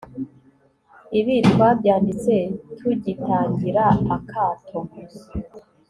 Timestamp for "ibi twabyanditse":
1.19-2.35